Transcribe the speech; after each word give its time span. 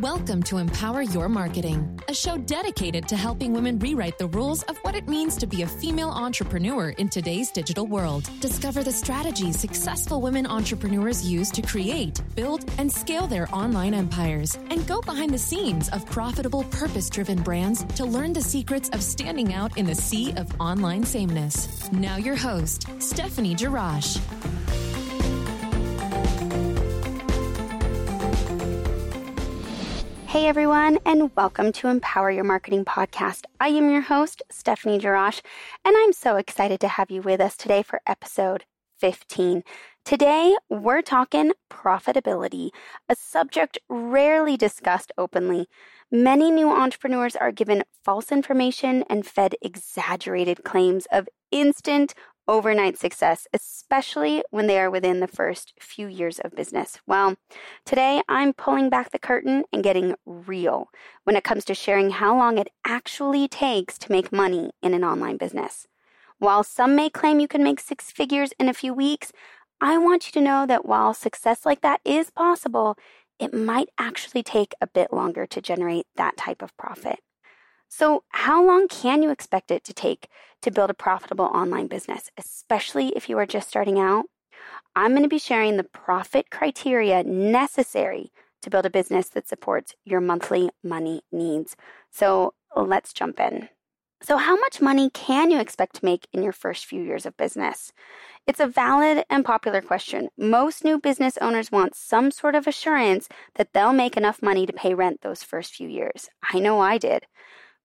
Welcome 0.00 0.42
to 0.44 0.56
Empower 0.56 1.02
Your 1.02 1.28
Marketing, 1.28 2.00
a 2.08 2.14
show 2.14 2.38
dedicated 2.38 3.06
to 3.08 3.16
helping 3.16 3.52
women 3.52 3.78
rewrite 3.78 4.16
the 4.16 4.26
rules 4.28 4.62
of 4.62 4.78
what 4.78 4.94
it 4.94 5.06
means 5.06 5.36
to 5.36 5.46
be 5.46 5.62
a 5.62 5.66
female 5.66 6.08
entrepreneur 6.08 6.90
in 6.96 7.10
today's 7.10 7.50
digital 7.50 7.86
world. 7.86 8.26
Discover 8.40 8.84
the 8.84 8.90
strategies 8.90 9.60
successful 9.60 10.22
women 10.22 10.46
entrepreneurs 10.46 11.30
use 11.30 11.50
to 11.50 11.60
create, 11.60 12.22
build, 12.34 12.64
and 12.78 12.90
scale 12.90 13.26
their 13.26 13.54
online 13.54 13.92
empires, 13.92 14.56
and 14.70 14.86
go 14.86 15.02
behind 15.02 15.34
the 15.34 15.38
scenes 15.38 15.90
of 15.90 16.06
profitable, 16.06 16.64
purpose 16.64 17.10
driven 17.10 17.42
brands 17.42 17.84
to 17.96 18.06
learn 18.06 18.32
the 18.32 18.40
secrets 18.40 18.88
of 18.94 19.02
standing 19.02 19.52
out 19.52 19.76
in 19.76 19.84
the 19.84 19.94
sea 19.94 20.32
of 20.38 20.48
online 20.58 21.04
sameness. 21.04 21.92
Now, 21.92 22.16
your 22.16 22.36
host, 22.36 22.86
Stephanie 22.98 23.54
Jarash. 23.54 24.18
Hey 30.32 30.46
everyone, 30.46 30.98
and 31.04 31.30
welcome 31.36 31.72
to 31.72 31.88
Empower 31.88 32.30
Your 32.30 32.42
Marketing 32.42 32.86
Podcast. 32.86 33.44
I 33.60 33.68
am 33.68 33.90
your 33.90 34.00
host, 34.00 34.42
Stephanie 34.50 34.98
Jarash, 34.98 35.42
and 35.84 35.94
I'm 35.94 36.14
so 36.14 36.36
excited 36.36 36.80
to 36.80 36.88
have 36.88 37.10
you 37.10 37.20
with 37.20 37.38
us 37.38 37.54
today 37.54 37.82
for 37.82 38.00
episode 38.06 38.64
15. 38.98 39.62
Today, 40.06 40.56
we're 40.70 41.02
talking 41.02 41.52
profitability, 41.70 42.70
a 43.10 43.14
subject 43.14 43.76
rarely 43.90 44.56
discussed 44.56 45.12
openly. 45.18 45.66
Many 46.10 46.50
new 46.50 46.70
entrepreneurs 46.70 47.36
are 47.36 47.52
given 47.52 47.84
false 48.02 48.32
information 48.32 49.04
and 49.10 49.26
fed 49.26 49.54
exaggerated 49.60 50.64
claims 50.64 51.06
of 51.12 51.28
instant 51.50 52.14
overnight 52.52 52.98
success, 52.98 53.48
especially 53.54 54.44
when 54.50 54.66
they 54.66 54.78
are 54.78 54.90
within 54.90 55.20
the 55.20 55.26
first 55.26 55.72
few 55.80 56.06
years 56.06 56.38
of 56.38 56.54
business. 56.54 56.98
Well, 57.06 57.36
today 57.86 58.20
I'm 58.28 58.52
pulling 58.52 58.90
back 58.90 59.10
the 59.10 59.18
curtain 59.18 59.64
and 59.72 59.82
getting 59.82 60.16
real 60.26 60.88
when 61.24 61.34
it 61.34 61.44
comes 61.44 61.64
to 61.64 61.74
sharing 61.74 62.10
how 62.10 62.36
long 62.36 62.58
it 62.58 62.68
actually 62.84 63.48
takes 63.48 63.96
to 63.98 64.12
make 64.12 64.30
money 64.30 64.72
in 64.82 64.92
an 64.92 65.02
online 65.02 65.38
business. 65.38 65.86
While 66.38 66.62
some 66.62 66.94
may 66.94 67.08
claim 67.08 67.40
you 67.40 67.48
can 67.48 67.64
make 67.64 67.80
six 67.80 68.10
figures 68.10 68.52
in 68.60 68.68
a 68.68 68.74
few 68.74 68.92
weeks, 68.92 69.32
I 69.80 69.96
want 69.96 70.26
you 70.26 70.32
to 70.32 70.46
know 70.46 70.66
that 70.66 70.84
while 70.84 71.14
success 71.14 71.64
like 71.64 71.80
that 71.80 72.02
is 72.04 72.28
possible, 72.28 72.98
it 73.38 73.54
might 73.54 73.88
actually 73.96 74.42
take 74.42 74.74
a 74.78 74.86
bit 74.86 75.10
longer 75.10 75.46
to 75.46 75.62
generate 75.62 76.04
that 76.16 76.36
type 76.36 76.60
of 76.60 76.76
profit. 76.76 77.20
So, 77.94 78.24
how 78.30 78.64
long 78.64 78.88
can 78.88 79.22
you 79.22 79.28
expect 79.28 79.70
it 79.70 79.84
to 79.84 79.92
take 79.92 80.28
to 80.62 80.70
build 80.70 80.88
a 80.88 80.94
profitable 80.94 81.44
online 81.44 81.88
business, 81.88 82.30
especially 82.38 83.08
if 83.08 83.28
you 83.28 83.36
are 83.36 83.44
just 83.44 83.68
starting 83.68 84.00
out? 84.00 84.24
I'm 84.96 85.10
going 85.10 85.24
to 85.24 85.28
be 85.28 85.38
sharing 85.38 85.76
the 85.76 85.84
profit 85.84 86.50
criteria 86.50 87.22
necessary 87.22 88.32
to 88.62 88.70
build 88.70 88.86
a 88.86 88.90
business 88.90 89.28
that 89.28 89.46
supports 89.46 89.94
your 90.06 90.22
monthly 90.22 90.70
money 90.82 91.20
needs. 91.30 91.76
So, 92.10 92.54
let's 92.74 93.12
jump 93.12 93.38
in. 93.38 93.68
So, 94.22 94.38
how 94.38 94.56
much 94.56 94.80
money 94.80 95.10
can 95.10 95.50
you 95.50 95.60
expect 95.60 95.96
to 95.96 96.04
make 96.04 96.28
in 96.32 96.42
your 96.42 96.54
first 96.54 96.86
few 96.86 97.02
years 97.02 97.26
of 97.26 97.36
business? 97.36 97.92
It's 98.46 98.60
a 98.60 98.66
valid 98.66 99.24
and 99.28 99.44
popular 99.44 99.82
question. 99.82 100.28
Most 100.38 100.82
new 100.82 100.98
business 100.98 101.36
owners 101.42 101.70
want 101.70 101.94
some 101.94 102.30
sort 102.30 102.54
of 102.54 102.66
assurance 102.66 103.28
that 103.56 103.74
they'll 103.74 103.92
make 103.92 104.16
enough 104.16 104.40
money 104.40 104.64
to 104.64 104.72
pay 104.72 104.94
rent 104.94 105.20
those 105.20 105.42
first 105.42 105.74
few 105.74 105.88
years. 105.88 106.30
I 106.54 106.58
know 106.58 106.80
I 106.80 106.96
did. 106.96 107.26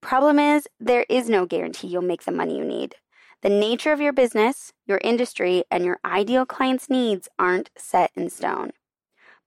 Problem 0.00 0.38
is, 0.38 0.68
there 0.78 1.06
is 1.08 1.28
no 1.28 1.46
guarantee 1.46 1.88
you'll 1.88 2.02
make 2.02 2.24
the 2.24 2.32
money 2.32 2.56
you 2.58 2.64
need. 2.64 2.96
The 3.42 3.48
nature 3.48 3.92
of 3.92 4.00
your 4.00 4.12
business, 4.12 4.72
your 4.86 5.00
industry, 5.04 5.64
and 5.70 5.84
your 5.84 5.98
ideal 6.04 6.46
client's 6.46 6.88
needs 6.88 7.28
aren't 7.38 7.70
set 7.76 8.10
in 8.14 8.30
stone. 8.30 8.72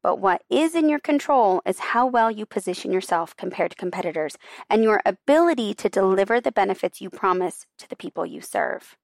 But 0.02 0.20
what 0.20 0.44
is 0.50 0.76
in 0.76 0.88
your 0.88 1.00
control 1.00 1.62
is 1.66 1.80
how 1.80 2.08
well 2.08 2.32
you 2.32 2.46
position 2.46 2.94
yourself 2.94 3.36
compared 3.36 3.72
to 3.72 3.78
competitors 3.78 4.38
and 4.70 4.84
your 4.84 5.02
ability 5.06 5.74
to 5.76 5.90
deliver 5.90 6.40
the 6.40 6.52
benefits 6.52 7.02
you 7.02 7.10
promise 7.10 7.66
to 7.80 7.90
the 7.90 7.98
people 7.98 8.26
you 8.26 8.40
serve. 8.40 8.96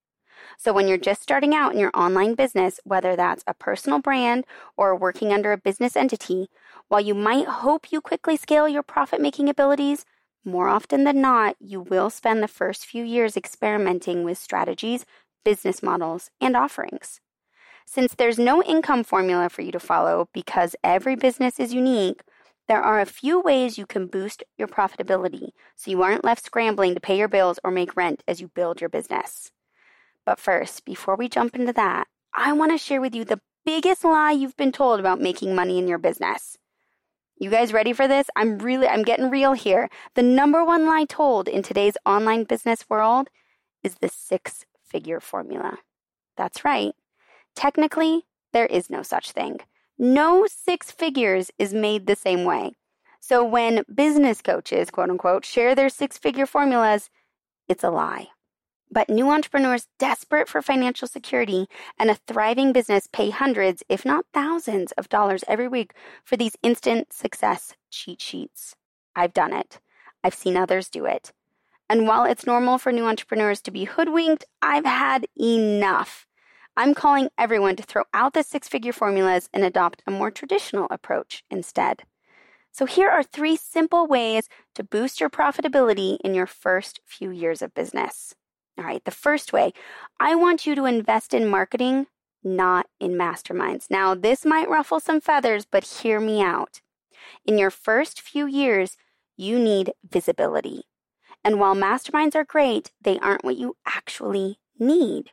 So, 0.58 0.72
when 0.74 0.88
you're 0.88 0.98
just 0.98 1.22
starting 1.22 1.56
out 1.56 1.74
in 1.74 1.80
your 1.80 1.92
online 1.94 2.36
business, 2.36 2.80
whether 2.84 3.16
that's 3.16 3.44
a 3.48 3.54
personal 3.54 4.00
brand 4.00 4.46
or 4.78 4.96
working 4.96 5.34
under 5.34 5.52
a 5.52 5.58
business 5.58 5.96
entity, 5.96 6.50
while 6.88 7.02
you 7.02 7.14
might 7.14 7.48
hope 7.48 7.92
you 7.92 8.02
quickly 8.02 8.38
scale 8.38 8.68
your 8.68 8.84
profit 8.84 9.20
making 9.20 9.50
abilities, 9.50 10.06
more 10.46 10.68
often 10.68 11.04
than 11.04 11.22
not, 11.22 11.56
you 11.60 11.82
will 11.82 12.10
spend 12.10 12.42
the 12.42 12.48
first 12.48 12.86
few 12.86 13.04
years 13.04 13.36
experimenting 13.36 14.24
with 14.24 14.38
strategies, 14.38 15.06
business 15.44 15.82
models, 15.82 16.30
and 16.40 16.56
offerings. 16.56 17.20
Since 17.86 18.16
there's 18.16 18.40
no 18.40 18.64
income 18.64 19.04
formula 19.04 19.50
for 19.50 19.62
you 19.62 19.72
to 19.72 19.80
follow 19.80 20.30
because 20.34 20.76
every 20.84 21.16
business 21.16 21.60
is 21.60 21.74
unique, 21.74 22.22
there 22.68 22.82
are 22.82 23.00
a 23.00 23.06
few 23.06 23.40
ways 23.40 23.78
you 23.78 23.86
can 23.86 24.08
boost 24.08 24.44
your 24.58 24.68
profitability 24.68 25.50
so 25.76 25.92
you 25.92 26.02
aren't 26.02 26.24
left 26.24 26.46
scrambling 26.46 26.96
to 26.96 27.00
pay 27.02 27.18
your 27.18 27.28
bills 27.28 27.60
or 27.64 27.72
make 27.72 27.96
rent 27.96 28.24
as 28.28 28.42
you 28.42 28.48
build 28.48 28.82
your 28.82 28.90
business. 28.90 29.52
But 30.26 30.40
first, 30.40 30.84
before 30.84 31.16
we 31.16 31.30
jump 31.30 31.56
into 31.56 31.74
that, 31.74 32.08
I 32.34 32.54
want 32.54 32.72
to 32.72 32.78
share 32.78 33.02
with 33.02 33.14
you 33.14 33.24
the 33.24 33.42
biggest 33.66 34.04
lie 34.04 34.32
you've 34.32 34.58
been 34.58 34.72
told 34.72 35.00
about 35.00 35.22
making 35.22 35.54
money 35.56 35.78
in 35.78 35.88
your 35.88 36.00
business. 36.00 36.58
You 37.38 37.50
guys 37.50 37.74
ready 37.74 37.92
for 37.92 38.08
this? 38.08 38.28
I'm 38.38 38.60
really, 38.60 38.88
I'm 38.88 39.04
getting 39.04 39.30
real 39.30 39.52
here. 39.52 39.90
The 40.14 40.24
number 40.24 40.64
one 40.64 40.86
lie 40.86 41.04
told 41.04 41.50
in 41.50 41.64
today's 41.64 41.98
online 42.06 42.46
business 42.46 42.90
world 42.90 43.28
is 43.84 43.96
the 43.96 44.08
six 44.08 44.66
figure 44.82 45.20
formula. 45.20 45.80
That's 46.38 46.64
right. 46.64 46.94
Technically, 47.54 48.24
there 48.54 48.68
is 48.68 48.90
no 48.90 49.02
such 49.02 49.32
thing. 49.32 49.60
No 50.00 50.48
six 50.48 50.92
figures 50.92 51.52
is 51.60 51.74
made 51.74 52.08
the 52.08 52.16
same 52.16 52.46
way. 52.46 52.72
So 53.20 53.44
when 53.44 53.84
business 53.94 54.42
coaches, 54.42 54.90
quote 54.90 55.10
unquote, 55.10 55.44
share 55.44 55.76
their 55.76 55.90
six 55.90 56.18
figure 56.18 56.46
formulas, 56.46 57.10
it's 57.68 57.84
a 57.84 57.90
lie. 57.90 58.28
But 58.96 59.10
new 59.10 59.30
entrepreneurs 59.30 59.90
desperate 60.00 60.48
for 60.48 60.62
financial 60.62 61.06
security 61.06 61.68
and 62.00 62.10
a 62.10 62.16
thriving 62.16 62.72
business 62.72 63.10
pay 63.12 63.30
hundreds, 63.30 63.84
if 63.90 64.06
not 64.06 64.26
thousands, 64.34 64.94
of 64.94 65.10
dollars 65.10 65.44
every 65.50 65.68
week 65.68 65.92
for 66.24 66.38
these 66.38 66.56
instant 66.64 67.12
success 67.12 67.74
cheat 67.92 68.22
sheets. 68.22 68.78
I've 69.14 69.34
done 69.34 69.52
it. 69.52 69.82
I've 70.24 70.34
seen 70.34 70.56
others 70.56 70.88
do 70.88 71.04
it. 71.04 71.34
And 71.90 72.08
while 72.08 72.24
it's 72.24 72.48
normal 72.48 72.78
for 72.78 72.94
new 72.94 73.06
entrepreneurs 73.06 73.60
to 73.64 73.72
be 73.72 73.84
hoodwinked, 73.84 74.46
I've 74.62 74.86
had 74.86 75.28
enough. 75.38 76.26
I'm 76.78 76.94
calling 76.94 77.28
everyone 77.38 77.76
to 77.76 77.84
throw 77.84 78.04
out 78.14 78.34
the 78.34 78.44
six 78.44 78.70
figure 78.70 78.94
formulas 78.94 79.50
and 79.54 79.66
adopt 79.66 80.04
a 80.08 80.12
more 80.12 80.32
traditional 80.32 80.88
approach 80.90 81.44
instead. 81.52 82.04
So, 82.72 82.86
here 82.86 83.10
are 83.10 83.24
three 83.24 83.58
simple 83.58 84.08
ways 84.08 84.48
to 84.74 84.86
boost 84.86 85.20
your 85.20 85.30
profitability 85.30 86.18
in 86.24 86.34
your 86.34 86.48
first 86.48 87.02
few 87.06 87.30
years 87.30 87.62
of 87.62 87.74
business. 87.74 88.36
All 88.78 88.84
right, 88.84 89.04
the 89.06 89.12
first 89.12 89.54
way, 89.54 89.72
I 90.20 90.36
want 90.36 90.66
you 90.66 90.76
to 90.76 90.86
invest 90.86 91.34
in 91.34 91.48
marketing, 91.48 92.08
not 92.44 92.88
in 93.00 93.14
masterminds. 93.14 93.90
Now, 93.90 94.14
this 94.16 94.46
might 94.46 94.70
ruffle 94.70 95.00
some 95.00 95.22
feathers, 95.22 95.66
but 95.66 95.86
hear 95.86 96.20
me 96.20 96.42
out. 96.42 96.82
In 97.46 97.58
your 97.58 97.72
first 97.72 98.20
few 98.20 98.46
years, 98.46 98.98
you 99.38 99.58
need 99.58 99.94
visibility. 100.08 100.84
And 101.44 101.60
while 101.60 101.76
masterminds 101.76 102.36
are 102.36 102.44
great, 102.44 102.92
they 103.02 103.18
aren't 103.20 103.46
what 103.46 103.58
you 103.58 103.78
actually 103.86 104.60
need. 104.78 105.32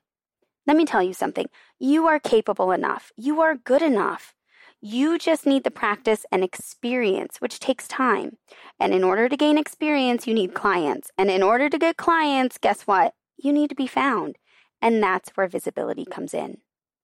Let 0.66 0.76
me 0.76 0.84
tell 0.84 1.02
you 1.02 1.12
something. 1.12 1.46
You 1.78 2.06
are 2.06 2.20
capable 2.20 2.70
enough. 2.70 3.12
You 3.16 3.40
are 3.40 3.56
good 3.56 3.82
enough. 3.82 4.34
You 4.80 5.18
just 5.18 5.46
need 5.46 5.64
the 5.64 5.70
practice 5.70 6.24
and 6.30 6.44
experience, 6.44 7.40
which 7.40 7.60
takes 7.60 7.88
time. 7.88 8.36
And 8.78 8.92
in 8.92 9.04
order 9.04 9.28
to 9.28 9.36
gain 9.36 9.58
experience, 9.58 10.26
you 10.26 10.34
need 10.34 10.54
clients. 10.54 11.10
And 11.18 11.30
in 11.30 11.42
order 11.42 11.68
to 11.68 11.78
get 11.78 11.96
clients, 11.96 12.58
guess 12.58 12.82
what? 12.82 13.14
You 13.42 13.52
need 13.52 13.68
to 13.70 13.74
be 13.74 13.86
found. 13.86 14.36
And 14.80 15.02
that's 15.02 15.30
where 15.30 15.46
visibility 15.46 16.04
comes 16.04 16.34
in. 16.34 16.58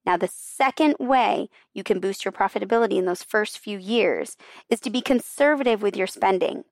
Now, 0.04 0.16
the 0.16 0.30
second 0.32 0.96
way 0.98 1.48
you 1.74 1.84
can 1.84 2.00
boost 2.00 2.24
your 2.24 2.32
profitability 2.32 2.96
in 2.96 3.04
those 3.04 3.22
first 3.22 3.58
few 3.58 3.78
years 3.78 4.36
is 4.70 4.80
to 4.80 4.90
be 4.90 5.00
conservative 5.00 5.82
with 5.82 5.96
your 5.96 6.06
spending. 6.06 6.64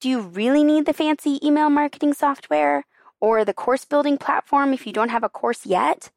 Do 0.00 0.10
you 0.10 0.20
really 0.20 0.62
need 0.62 0.84
the 0.84 0.92
fancy 0.92 1.40
email 1.42 1.70
marketing 1.70 2.12
software 2.12 2.84
or 3.18 3.44
the 3.44 3.54
course 3.54 3.86
building 3.86 4.18
platform 4.18 4.74
if 4.74 4.86
you 4.86 4.92
don't 4.92 5.08
have 5.08 5.24
a 5.24 5.28
course 5.28 5.64
yet? 5.64 6.10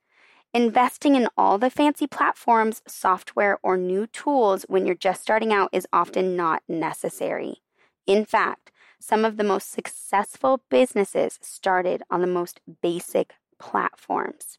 Investing 0.53 1.15
in 1.15 1.29
all 1.37 1.57
the 1.57 1.69
fancy 1.69 2.07
platforms, 2.07 2.81
software, 2.87 3.57
or 3.63 3.77
new 3.77 4.07
tools 4.07 4.65
when 4.67 4.85
you're 4.85 4.95
just 4.95 5.21
starting 5.21 5.53
out 5.53 5.69
is 5.71 5.87
often 5.93 6.35
not 6.35 6.63
necessary. 6.67 7.61
In 8.05 8.25
fact, 8.25 8.71
some 8.99 9.25
of 9.25 9.37
the 9.37 9.43
most 9.43 9.71
successful 9.71 10.61
businesses 10.69 11.39
started 11.41 12.03
on 12.09 12.21
the 12.21 12.27
most 12.27 12.59
basic 12.81 13.33
platforms. 13.59 14.57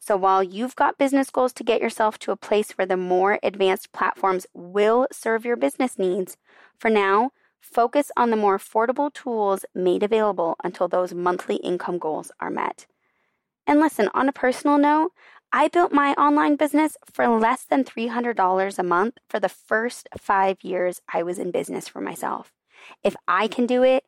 So 0.00 0.16
while 0.16 0.42
you've 0.42 0.76
got 0.76 0.98
business 0.98 1.30
goals 1.30 1.52
to 1.54 1.64
get 1.64 1.80
yourself 1.80 2.18
to 2.20 2.32
a 2.32 2.36
place 2.36 2.72
where 2.72 2.86
the 2.86 2.96
more 2.96 3.38
advanced 3.42 3.92
platforms 3.92 4.46
will 4.54 5.06
serve 5.12 5.44
your 5.44 5.56
business 5.56 5.98
needs, 5.98 6.36
for 6.78 6.90
now, 6.90 7.30
focus 7.60 8.10
on 8.16 8.30
the 8.30 8.36
more 8.36 8.58
affordable 8.58 9.12
tools 9.12 9.64
made 9.74 10.02
available 10.02 10.56
until 10.62 10.88
those 10.88 11.14
monthly 11.14 11.56
income 11.56 11.98
goals 11.98 12.30
are 12.40 12.50
met. 12.50 12.86
And 13.66 13.80
listen, 13.80 14.10
on 14.14 14.28
a 14.28 14.32
personal 14.32 14.78
note, 14.78 15.12
I 15.52 15.68
built 15.68 15.92
my 15.92 16.12
online 16.14 16.56
business 16.56 16.96
for 17.04 17.28
less 17.28 17.64
than 17.64 17.84
$300 17.84 18.78
a 18.78 18.82
month 18.82 19.18
for 19.28 19.38
the 19.38 19.48
first 19.48 20.08
five 20.18 20.58
years 20.62 21.00
I 21.12 21.22
was 21.22 21.38
in 21.38 21.50
business 21.50 21.88
for 21.88 22.00
myself. 22.00 22.52
If 23.02 23.16
I 23.26 23.48
can 23.48 23.66
do 23.66 23.82
it, 23.82 24.04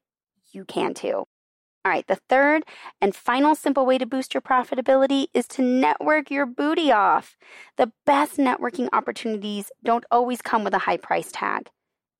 you 0.52 0.64
can 0.64 0.94
too. 0.94 1.26
All 1.86 1.92
right, 1.92 2.06
the 2.08 2.18
third 2.28 2.64
and 3.00 3.14
final 3.14 3.54
simple 3.54 3.86
way 3.86 3.96
to 3.96 4.06
boost 4.06 4.34
your 4.34 4.40
profitability 4.40 5.26
is 5.32 5.46
to 5.48 5.62
network 5.62 6.32
your 6.32 6.44
booty 6.44 6.90
off. 6.90 7.36
The 7.76 7.92
best 8.04 8.38
networking 8.38 8.88
opportunities 8.92 9.70
don't 9.84 10.04
always 10.10 10.42
come 10.42 10.64
with 10.64 10.74
a 10.74 10.80
high 10.80 10.96
price 10.96 11.30
tag. 11.30 11.68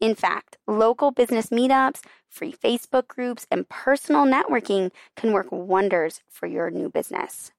In 0.00 0.14
fact, 0.14 0.58
local 0.68 1.10
business 1.10 1.48
meetups, 1.48 2.02
free 2.28 2.52
Facebook 2.52 3.08
groups, 3.08 3.46
and 3.50 3.68
personal 3.68 4.24
networking 4.24 4.92
can 5.16 5.32
work 5.32 5.48
wonders 5.50 6.20
for 6.28 6.46
your 6.46 6.70
new 6.70 6.88
business. 6.88 7.50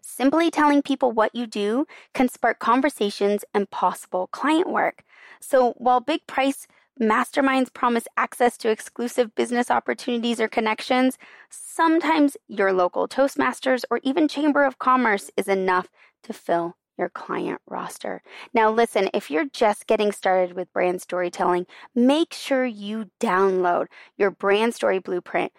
Simply 0.00 0.50
telling 0.50 0.82
people 0.82 1.12
what 1.12 1.34
you 1.34 1.46
do 1.46 1.86
can 2.14 2.28
spark 2.28 2.58
conversations 2.58 3.44
and 3.52 3.70
possible 3.70 4.28
client 4.28 4.70
work. 4.70 5.02
So 5.40 5.72
while 5.72 6.00
big 6.00 6.26
price 6.26 6.66
masterminds 7.00 7.72
promise 7.72 8.06
access 8.16 8.56
to 8.58 8.70
exclusive 8.70 9.34
business 9.34 9.70
opportunities 9.70 10.40
or 10.40 10.48
connections, 10.48 11.16
sometimes 11.48 12.36
your 12.46 12.72
local 12.72 13.08
Toastmasters 13.08 13.84
or 13.90 14.00
even 14.02 14.28
Chamber 14.28 14.64
of 14.64 14.78
Commerce 14.78 15.30
is 15.36 15.48
enough 15.48 15.88
to 16.24 16.32
fill 16.32 16.76
your 16.98 17.08
client 17.08 17.60
roster. 17.66 18.22
Now, 18.52 18.70
listen, 18.70 19.08
if 19.14 19.30
you're 19.30 19.46
just 19.46 19.86
getting 19.86 20.12
started 20.12 20.54
with 20.54 20.72
brand 20.72 21.00
storytelling, 21.00 21.66
make 21.94 22.34
sure 22.34 22.66
you 22.66 23.10
download 23.18 23.86
your 24.18 24.30
brand 24.30 24.74
story 24.74 24.98
blueprint. 24.98 25.52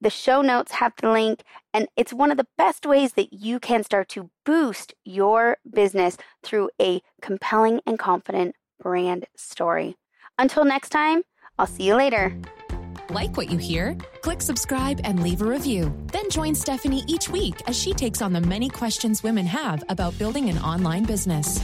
The 0.00 0.10
show 0.10 0.42
notes 0.42 0.72
have 0.72 0.94
the 1.00 1.12
link, 1.12 1.44
and 1.72 1.86
it's 1.96 2.12
one 2.12 2.32
of 2.32 2.36
the 2.36 2.48
best 2.58 2.84
ways 2.84 3.12
that 3.12 3.32
you 3.32 3.60
can 3.60 3.84
start 3.84 4.08
to 4.10 4.30
boost 4.44 4.94
your 5.04 5.58
business 5.72 6.16
through 6.42 6.70
a 6.80 7.00
compelling 7.20 7.80
and 7.86 7.96
confident 8.00 8.56
brand 8.80 9.26
story. 9.36 9.94
Until 10.38 10.64
next 10.64 10.90
time, 10.90 11.22
I'll 11.58 11.66
see 11.66 11.84
you 11.84 11.96
later. 11.96 12.36
Like 13.10 13.36
what 13.36 13.50
you 13.50 13.58
hear? 13.58 13.96
Click 14.22 14.40
subscribe 14.40 15.00
and 15.04 15.22
leave 15.22 15.42
a 15.42 15.46
review. 15.46 15.94
Then 16.12 16.30
join 16.30 16.54
Stephanie 16.54 17.04
each 17.06 17.28
week 17.28 17.62
as 17.68 17.78
she 17.78 17.92
takes 17.92 18.22
on 18.22 18.32
the 18.32 18.40
many 18.40 18.68
questions 18.68 19.22
women 19.22 19.46
have 19.46 19.84
about 19.88 20.18
building 20.18 20.48
an 20.48 20.58
online 20.58 21.04
business. 21.04 21.60